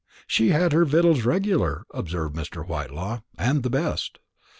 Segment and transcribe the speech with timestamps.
[0.25, 2.65] "She had her victuals regular," observed Mr.
[2.67, 4.17] Whitelaw, "and the best."